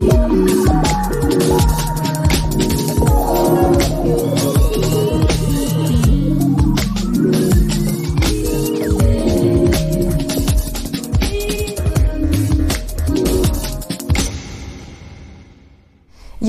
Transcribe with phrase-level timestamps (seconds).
[0.00, 0.69] Thank you.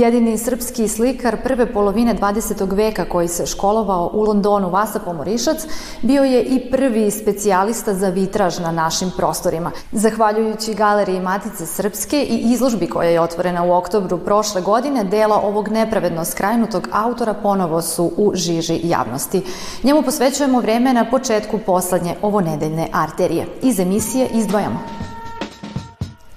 [0.01, 2.75] Jedini srpski slikar prve polovine 20.
[2.75, 5.65] veka koji se školovao u Londonu Vasa Pomorišac
[6.01, 9.71] bio je i prvi specijalista za vitraž na našim prostorima.
[9.91, 15.69] Zahvaljujući galeriji Matice Srpske i izložbi koja je otvorena u oktobru prošle godine, dela ovog
[15.69, 19.43] nepravedno skrajnutog autora ponovo su u žiži javnosti.
[19.83, 23.47] Njemu posvećujemo vreme na početku poslednje ovonedeljne arterije.
[23.61, 24.79] Iz emisije izdvajamo.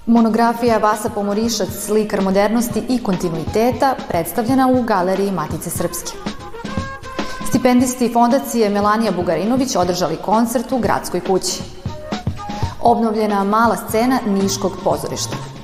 [0.07, 6.11] Monografija Vasa Pomorišac, slikar modernosti i kontinuiteta, predstavljena u Galeriji Matice Srpske.
[7.47, 11.63] Stipendisti fondacije Melanija Bugarinović održali koncert u Gradskoj kući.
[12.81, 15.54] Obnovljena mala scena Niškog pozorišta.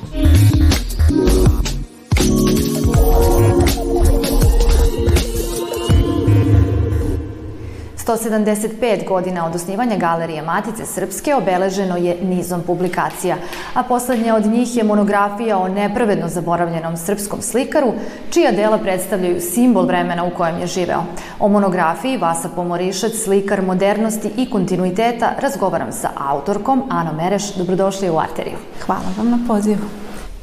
[8.17, 13.35] 175 godina od osnivanja Galerije Matice Srpske obeleženo je nizom publikacija,
[13.73, 17.93] a poslednja od njih je monografija o nepravedno zaboravljenom srpskom slikaru,
[18.29, 21.03] čija dela predstavljaju simbol vremena u kojem je živeo.
[21.39, 27.53] O monografiji Vasa Pomorišac, slikar modernosti i kontinuiteta, razgovaram sa autorkom Ano Mereš.
[27.53, 28.57] Dobrodošli u Arteriju.
[28.85, 29.85] Hvala vam na pozivu.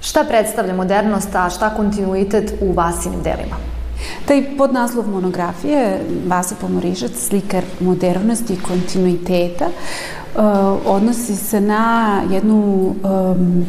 [0.01, 3.78] Šta predstavlja modernost, a šta kontinuitet u Vasinim delima?
[4.27, 10.43] Taj podnaslov monografije, Vasa Pomorižac, slikar modernosti i kontinuiteta, uh,
[10.87, 13.67] odnosi se na jednu um,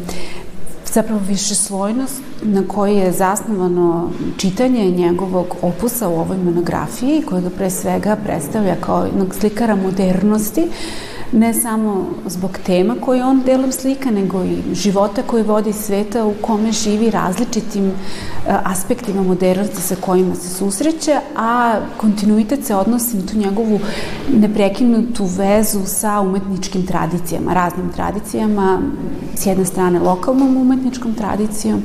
[0.92, 7.70] zapravo višeslojnost na kojoj je zasnovano čitanje njegovog opusa u ovoj monografiji, koja ga pre
[7.70, 10.68] svega predstavlja kao jednog slikara modernosti,
[11.32, 16.34] ne samo zbog tema koje on delom slika, nego i života koji vodi sveta u
[16.40, 17.92] kome živi različitim e,
[18.46, 23.80] aspektima modernosti sa kojima se susreće, a kontinuitet se odnosi na tu njegovu
[24.28, 28.80] neprekinutu vezu sa umetničkim tradicijama, raznim tradicijama,
[29.34, 31.82] s jedne strane lokalnom umetničkom tradicijom,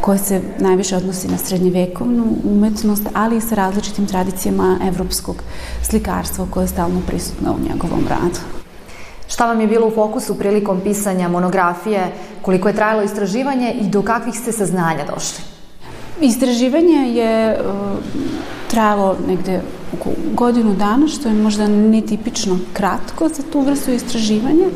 [0.00, 5.42] koja se najviše odnosi na srednjevekovnu umetnost, ali i sa različitim tradicijama evropskog
[5.82, 8.59] slikarstva koje je stalno prisutno u njegovom radu.
[9.30, 14.02] Šta vam je bilo u fokusu prilikom pisanja monografije, koliko je trajalo istraživanje i do
[14.02, 15.44] kakvih ste saznanja došli?
[16.20, 17.98] Istraživanje je uh,
[18.70, 19.60] trajalo negde
[19.94, 24.68] oko godinu dana, što je možda netipično kratko za tu vrstu istraživanja.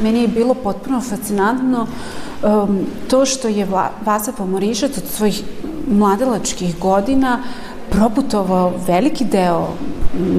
[0.00, 2.78] Meni je bilo potpuno fascinantno um,
[3.10, 3.68] to što je
[4.04, 5.42] Vasa Pomorišac od svojih
[5.90, 7.42] mladelačkih godina
[7.96, 9.68] proputovao veliki deo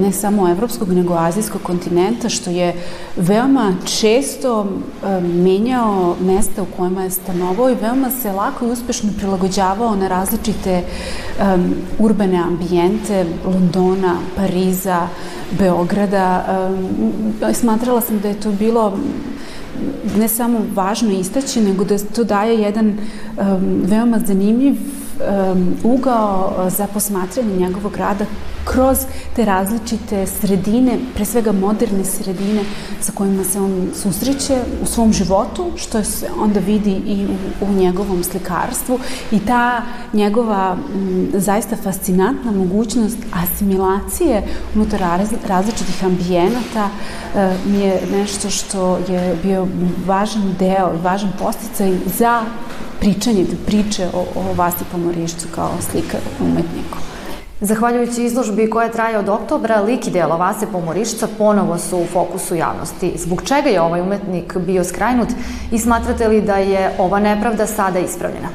[0.02, 2.74] ne samo evropskog, nego azijskog kontinenta, što je
[3.16, 9.10] veoma često e, menjao mesta u kojima je stanovao i veoma se lako i uspešno
[9.18, 15.08] prilagođavao na različite um, urbane ambijente Londona, Pariza,
[15.60, 16.46] Beograda.
[16.70, 18.98] Um, smatrala sam da je to bilo
[20.18, 24.76] ne samo važno istaći, nego da to daje jedan um, veoma zanimljiv
[25.20, 28.26] um, ugao za posmatranje njegovog rada
[28.66, 28.98] kroz
[29.36, 32.62] te različite sredine, pre svega moderne sredine
[33.02, 37.74] sa kojima se on susreće u svom životu, što se onda vidi i u, u
[37.74, 39.00] njegovom slikarstvu.
[39.32, 39.82] I ta
[40.14, 44.44] njegova m, zaista fascinantna mogućnost asimilacije
[44.76, 45.00] unutar
[45.48, 46.90] različitih ambijenata
[47.36, 49.68] e, mi je nešto što je bio
[50.06, 52.42] važan deo, važan posticaj za
[53.00, 56.98] pričanje, priče o, o Vasi Pomorišću kao slikaru, umetniku.
[57.62, 62.56] Zahvaljujući izložbi koja traje od oktobra, lik i delo Vase Pomorišca ponovo su u fokusu
[62.56, 63.14] javnosti.
[63.16, 65.28] Zbog čega je ovaj umetnik bio skrajnut
[65.72, 68.50] i smatrate li da je ova nepravda sada ispravljena?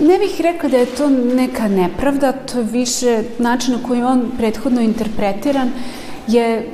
[0.00, 4.30] Ne bih rekla da je to neka nepravda, to je više način na koji on
[4.38, 5.70] prethodno interpretiran
[6.26, 6.68] je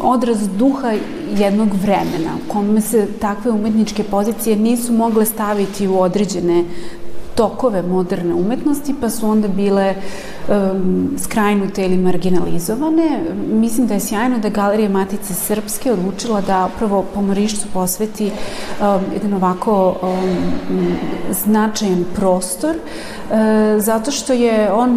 [0.00, 0.92] odraz duha
[1.36, 6.64] jednog vremena u kome se takve umetničke pozicije nisu mogle staviti u određene
[7.34, 9.94] tokove moderne umetnosti, pa su onda bile
[10.48, 13.20] um, skrajnute ili marginalizovane.
[13.52, 19.34] Mislim da je sjajno da Galerija Matice Srpske odlučila da prvo pomorišću posveti um, jedan
[19.34, 20.96] ovako um,
[21.44, 23.36] značajan prostor, uh,
[23.78, 24.90] zato što je on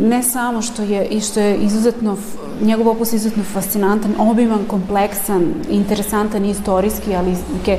[0.00, 2.16] ne samo što je i što je izuzetno
[2.62, 7.78] njegov opus je izuzetno fascinantan, obiman, kompleksan, interesantan i istorijski, ali neke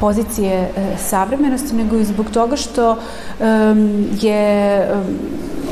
[0.00, 2.96] pozicije e, savremenosti, nego i zbog toga što
[4.20, 4.86] je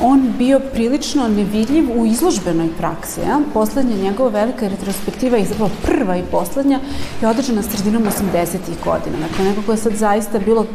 [0.02, 3.20] on bio prilično nevidljiv u izložbenoj praksi.
[3.20, 3.40] Ja?
[3.54, 6.80] Poslednja njegova velika retrospektiva i zapravo prva i poslednja
[7.20, 8.58] je održana sredinom 80.
[8.84, 9.16] godina.
[9.28, 10.66] Dakle, nekako je sad zaista bilo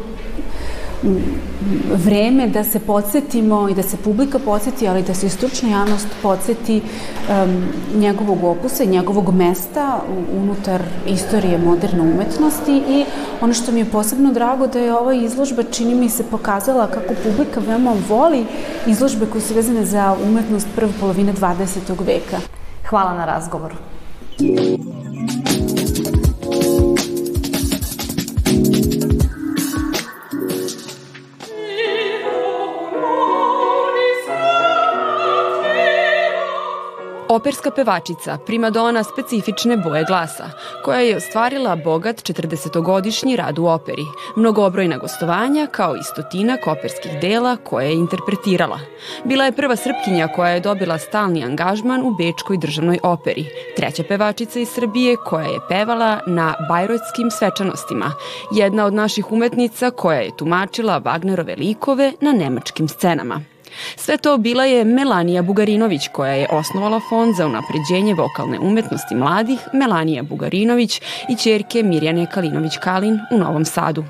[2.04, 6.82] vreme da se podsjetimo i da se publika podsjeti, ali da se stručna javnost podsjeti
[6.82, 7.64] um,
[8.00, 10.00] njegovog opusa i njegovog mesta
[10.36, 13.04] unutar istorije moderne umetnosti i
[13.40, 17.14] ono što mi je posebno drago da je ova izložba čini mi se pokazala kako
[17.24, 18.46] publika veoma voli
[18.86, 22.06] izložbe koje su vezane za umetnost prve polovine 20.
[22.06, 22.38] veka.
[22.88, 23.74] Hvala na razgovoru.
[37.44, 40.44] Operska pevačica, primadona specifične boje glasa,
[40.84, 44.04] koja je ostvarila bogat 40-godišnji rad u operi,
[44.36, 48.78] mnogobrojna gostovanja kao i stotina operskih dela koje je interpretirala.
[49.24, 54.60] Bila je prva srpkinja koja je dobila stalni angažman u Bečkoj državnoj operi, treća pevačica
[54.60, 58.12] iz Srbije koja je pevala na bajrojskim svečanostima,
[58.52, 63.53] jedna od naših umetnica koja je tumačila Wagnerove likove na nemačkim scenama.
[63.96, 69.60] Sve to bila je Melanija Bugarinović koja je osnovala fond za unapređenje vokalne umetnosti mladih
[69.72, 74.04] Melanija Bugarinović i čerke Mirjane Kalinović-Kalin u Novom Sadu.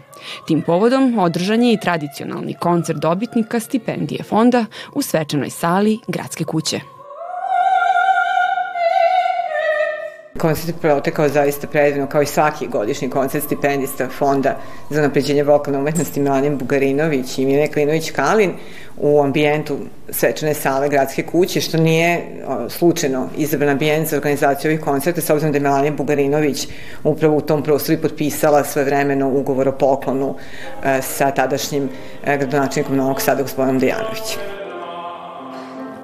[0.46, 6.93] Tim povodom održan je i tradicionalni koncert dobitnika stipendije fonda u svečanoj sali Gradske kuće.
[10.38, 14.56] Koncert protekao zaista predivno, kao i svaki godišnji koncert stipendista Fonda
[14.90, 18.50] za napređenje vokalne umetnosti Milanin Bugarinović i Mine Klinović-Kalin
[18.96, 19.78] u ambijentu
[20.10, 22.22] svečane sale Gradske kuće, što nije
[22.68, 26.68] slučajno izabran ambijent za organizaciju ovih koncerta, s obzirom da je Melania Bugarinović
[27.04, 30.34] upravo u tom prostoru potpisala sve vremeno ugovor o poklonu
[30.84, 31.88] e, sa tadašnjim
[32.24, 34.53] e, gradonačnikom Novog Sada, gospodinom Dejanovićem.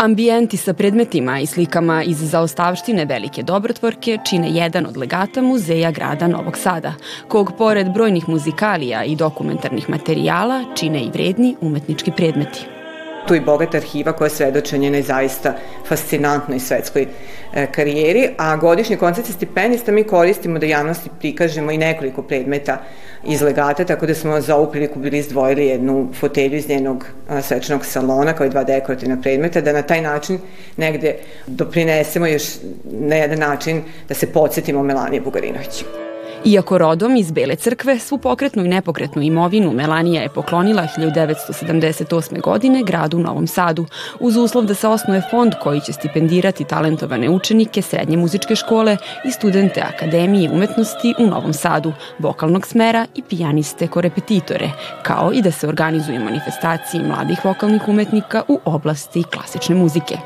[0.00, 6.26] Ambijenti sa predmetima i slikama iz zaostavštine Velike dobrotvorke čine jedan od legata Muzeja grada
[6.28, 6.94] Novog Sada,
[7.28, 12.79] kog pored brojnih muzikalija i dokumentarnih materijala čine i vredni umetnički predmeti
[13.26, 15.54] tu i bogata arhiva koja svedoče njenoj zaista
[15.88, 17.06] fascinantnoj svetskoj
[17.54, 22.82] e, karijeri, a godišnji koncert stipendista mi koristimo da javnosti prikažemo i nekoliko predmeta
[23.24, 27.06] iz legata, tako da smo za ovu priliku bili izdvojili jednu fotelju iz njenog
[27.42, 30.38] svečanog salona kao i dva dekorativna predmeta, da na taj način
[30.76, 32.42] negde doprinesemo još
[32.84, 36.09] na jedan način da se podsjetimo Melanije Bugarinovića.
[36.44, 42.40] Iako rodom iz Bele crkve, svu pokretnu i nepokretnu imovinu Melanija je poklonila 1978.
[42.40, 43.86] godine gradu Novom Sadu,
[44.20, 49.30] uz uslov da se osnuje fond koji će stipendirati talentovane učenike srednje muzičke škole i
[49.30, 54.70] studente Akademije umetnosti u Novom Sadu, vokalnog smera i pijaniste korepetitore,
[55.02, 60.16] kao i da se organizuju manifestacije mladih vokalnih umetnika u oblasti klasične muzike.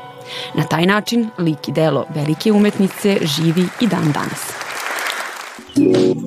[0.53, 4.64] Na taj način lik i delo velike umetnice živi i dan danas.
[5.75, 6.24] Club.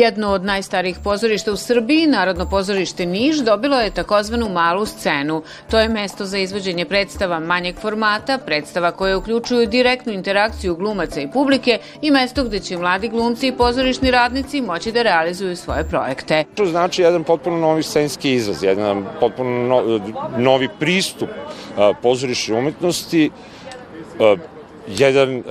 [0.00, 5.42] Jedno od najstarijih pozorišta u Srbiji, Narodno pozorište Niš, dobilo je takozvanu malu scenu.
[5.70, 11.30] To je mesto za izvođenje predstava manjeg formata, predstava koje uključuju direktnu interakciju glumaca i
[11.30, 16.44] publike i mesto gde će mladi glumci i pozorišni radnici moći da realizuju svoje projekte.
[16.54, 19.82] To znači jedan potpuno novi scenski izraz, jedan potpuno
[20.38, 21.28] novi pristup
[22.02, 23.30] pozorišnje umetnosti,
[24.98, 25.42] jedan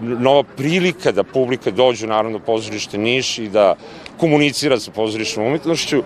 [0.00, 3.74] nova prilika da publika dođe u Narodno pozorište Niš i da
[4.16, 6.02] komunicira sa pozorišnom umetnošću.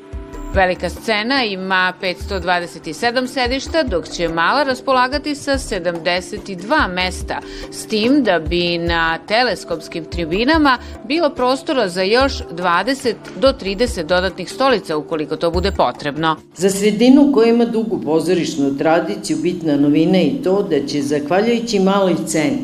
[0.55, 7.41] Velika scena ima 527 sedišta, dok će mala raspolagati sa 72 mesta,
[7.71, 10.79] s tim da bi na teleskopskim tribinama
[11.09, 16.37] bilo prostora za još 20 do 30 dodatnih stolica ukoliko to bude potrebno.
[16.57, 22.15] Za sredinu koja ima dugu pozorišnu tradiciju bitna novina i to da će, zahvaljujući maloj
[22.27, 22.59] ceni,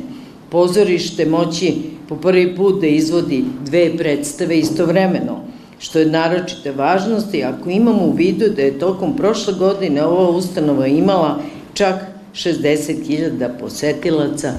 [0.51, 1.75] pozorište moći
[2.09, 5.46] po prvi put da izvodi dve predstave istovremeno,
[5.79, 10.87] što je naročite važnosti ako imamo u vidu da je tokom prošle godine ova ustanova
[10.87, 11.39] imala
[11.75, 11.95] čak
[12.35, 14.53] 60.000 posetilaca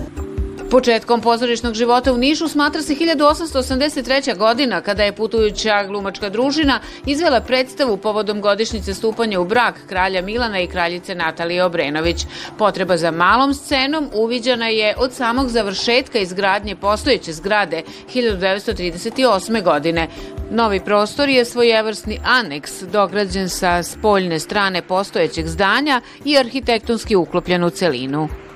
[0.71, 4.37] Početkom pozorišnog života u Nišu smatra se 1883.
[4.37, 10.59] godina kada je putujuća glumačka družina izvela predstavu povodom godišnjice stupanja u brak kralja Milana
[10.59, 12.25] i kraljice Natalije Obrenović.
[12.57, 17.81] Potreba za malom scenom uviđana je od samog završetka izgradnje postojeće zgrade
[18.13, 19.63] 1938.
[19.63, 20.07] godine.
[20.51, 27.69] Novi prostor je svojevrsni aneks dograđen sa spoljne strane postojećeg zdanja i arhitektonski uklopljen u
[27.69, 28.46] celinu.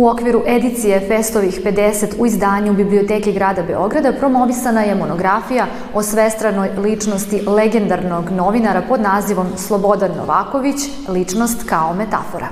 [0.00, 6.70] U okviru edicije Festovih 50 u izdanju Biblioteke grada Beograda promovisana je monografija o svestranoj
[6.78, 10.76] ličnosti legendarnog novinara pod nazivom Slobodan Novaković,
[11.08, 12.48] ličnost kao metafora.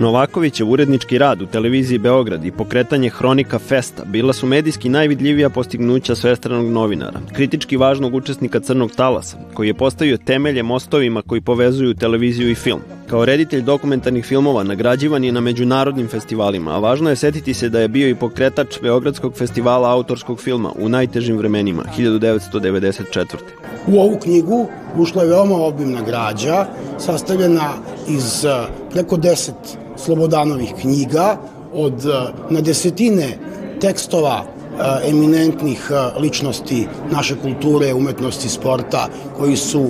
[0.00, 6.14] Novakovićev urednički rad u televiziji Beograd i pokretanje Hronika Festa bila su medijski najvidljivija postignuća
[6.14, 12.50] svestranog novinara, kritički važnog učesnika Crnog talasa, koji je postavio temelje mostovima koji povezuju televiziju
[12.50, 12.80] i film.
[13.06, 17.80] Kao reditelj dokumentarnih filmova nagrađivan je na međunarodnim festivalima, a važno je setiti se da
[17.80, 23.24] je bio i pokretač Beogradskog festivala autorskog filma u najtežim vremenima, 1994.
[23.86, 26.66] U ovu knjigu ušla je veoma obimna građa,
[26.98, 27.72] sastavljena
[28.08, 31.36] iz eh, preko deset Slobodanovih knjiga,
[31.74, 33.38] od eh, na desetine
[33.80, 35.90] tekstova eh, eminentnih
[36.20, 39.86] ličnosti naše kulture, umetnosti, sporta, koji su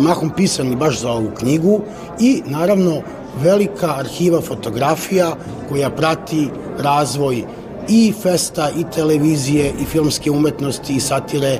[0.00, 1.80] mahom pisani baš za ovu knjigu
[2.20, 3.02] i naravno
[3.42, 5.34] velika arhiva fotografija
[5.68, 6.48] koja prati
[6.78, 7.44] razvoj
[7.88, 11.58] i festa, i televizije, i filmske umetnosti, i satire,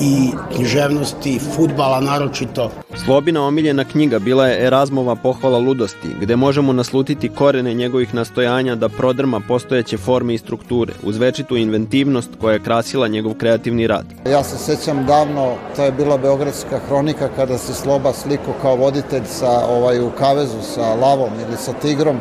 [0.00, 2.70] i književnosti, futbala naročito.
[3.04, 8.88] Slobina omiljena knjiga bila je Erazmova pohvala ludosti, gde možemo naslutiti korene njegovih nastojanja da
[8.88, 14.06] prodrma postojeće forme i strukture, uz večitu inventivnost koja je krasila njegov kreativni rad.
[14.30, 19.24] Ja se sećam davno, to je bila Beogradska hronika, kada se Sloba sliko kao voditelj
[19.26, 22.16] sa, ovaj, u kavezu sa lavom ili sa tigrom,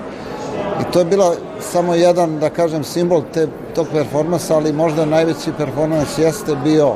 [0.81, 5.51] I to je bila samo jedan, da kažem, simbol te, tog performansa, ali možda najveći
[5.57, 6.95] performans jeste bio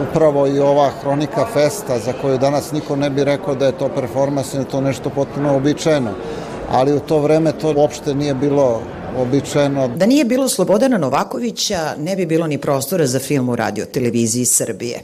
[0.00, 3.88] upravo i ova Hronika Festa za koju danas niko ne bi rekao da je to
[3.88, 6.10] performans, je to nešto potpuno običajeno.
[6.70, 8.80] Ali u to vreme to uopšte nije bilo
[9.18, 9.88] običajeno.
[9.88, 14.44] Da nije bilo Slobodana Novakovića, ne bi bilo ni prostora za film u radio televiziji
[14.44, 15.00] Srbije.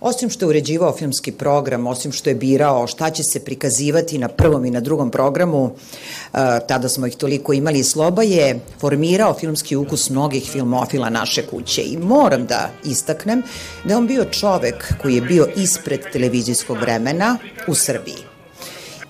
[0.00, 4.28] Osim što je uređivao filmski program, osim što je birao šta će se prikazivati na
[4.28, 6.36] prvom i na drugom programu, e,
[6.68, 11.82] tada smo ih toliko imali, Sloba je formirao filmski ukus mnogih filmofila naše kuće.
[11.82, 13.42] I moram da istaknem
[13.84, 17.38] da on bio čovek koji je bio ispred televizijskog vremena
[17.68, 18.24] u Srbiji.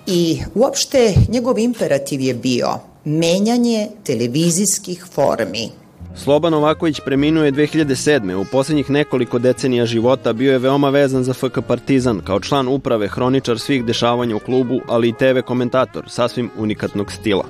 [0.07, 2.69] I uopšte njegov imperativ je bio
[3.05, 5.71] menjanje televizijskih formi
[6.15, 8.35] Sloba Novaković preminuo je 2007.
[8.35, 13.09] U poslednjih nekoliko decenija života bio je veoma vezan za FK Partizan, kao član uprave,
[13.09, 17.45] hroničar svih dešavanja u klubu, ali i TV komentator, sasvim unikatnog stila.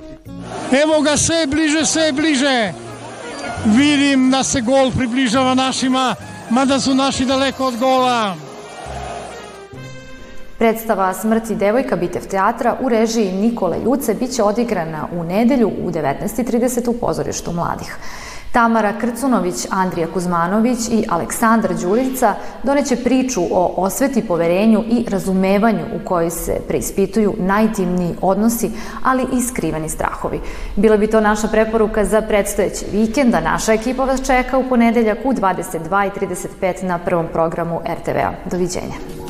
[0.83, 2.73] Evo ga sve bliže, sve bliže.
[3.65, 6.15] Vidim da se gol približava našima,
[6.49, 8.35] mada su naši daleko od gola.
[10.57, 16.89] Predstava Smrti devojka Bitev teatra u režiji Nikole Ljuce biće odigrana u nedelju u 19.30
[16.89, 17.97] u pozorištu mladih.
[18.51, 26.05] Tamara Krcunović, Andrija Kuzmanović i Aleksandar Đurica doneće priču o osveti, poverenju i razumevanju u
[26.05, 28.71] kojoj se preispituju najtimniji odnosi,
[29.03, 30.39] ali i skriveni strahovi.
[30.75, 35.17] Bila bi to naša preporuka za predstojeći vikend, a naša ekipa vas čeka u ponedeljak
[35.23, 38.31] u 22.35 na prvom programu RTV-a.
[38.51, 39.20] Doviđenja.